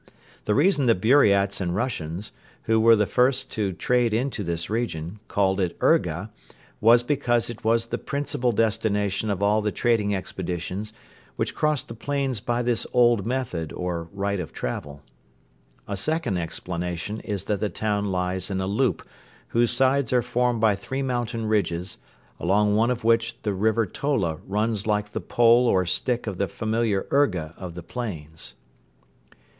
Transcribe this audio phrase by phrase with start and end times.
[0.45, 2.31] The reason the Buriats and Russians,
[2.63, 6.31] who were the first to trade into this region, called it Urga
[6.79, 10.91] was because it was the principal destination of all the trading expeditions
[11.35, 15.03] which crossed the plains by this old method or right of travel.
[15.87, 19.07] A second explanation is that the town lies in a "loop"
[19.49, 21.99] whose sides are formed by three mountain ridges,
[22.39, 26.47] along one of which the River Tola runs like the pole or stick of the
[26.47, 28.55] familiar urga of the plains.